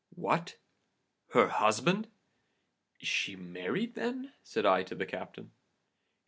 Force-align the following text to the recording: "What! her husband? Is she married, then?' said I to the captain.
"What! 0.15 0.57
her 1.33 1.47
husband? 1.49 2.07
Is 3.01 3.07
she 3.07 3.35
married, 3.35 3.93
then?' 3.93 4.33
said 4.41 4.65
I 4.65 4.81
to 4.81 4.95
the 4.95 5.05
captain. 5.05 5.51